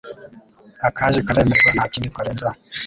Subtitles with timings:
[0.87, 2.57] Akaje karemerwa ntakindi twarenzaho.